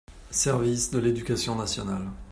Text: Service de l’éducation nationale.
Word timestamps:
Service 0.31 0.89
de 0.89 0.97
l’éducation 0.97 1.53
nationale. 1.55 2.09